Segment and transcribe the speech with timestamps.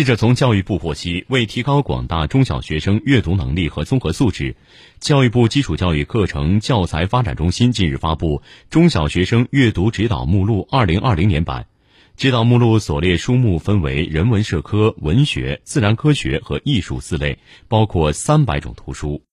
[0.00, 4.56] 记者从教育部获悉，为提高广大中小学生阅读能力和综合素质，
[4.98, 8.40] 教育部基础教育课程教材发展中心近日发布
[8.70, 11.66] 中小学生阅读指导目录2020年版。
[12.16, 17.38] 指导目录所列书目分为人文社科、文学、自然科学和艺术四类，
[17.68, 19.20] 包括三百种图书。